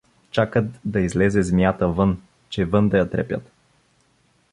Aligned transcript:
чакат 0.31 0.65
да 0.85 0.99
излезе 1.01 1.43
змията 1.43 1.89
вън, 1.89 2.21
че 2.49 2.65
вън 2.65 2.89
да 2.89 2.97
я 2.97 3.09
трепят. 3.09 3.51